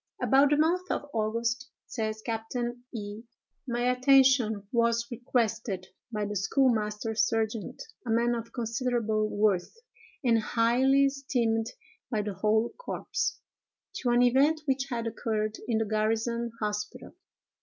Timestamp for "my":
3.67-3.81